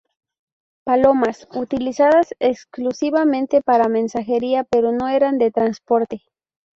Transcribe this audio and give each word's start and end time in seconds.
Palomas: 0.83 1.47
Utilizadas 1.53 2.33
exclusivamente 2.39 3.61
para 3.61 3.87
mensajería, 3.87 4.63
pero 4.63 4.91
no 4.91 5.07
eran 5.07 5.37
de 5.37 5.51
transporte. 5.51 6.23